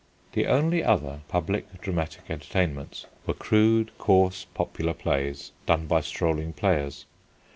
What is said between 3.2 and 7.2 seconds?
were crude, coarse, popular plays, done by strolling players.